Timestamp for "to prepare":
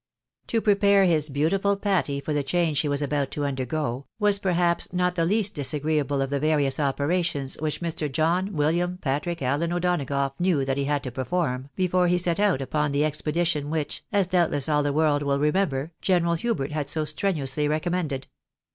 0.47-1.05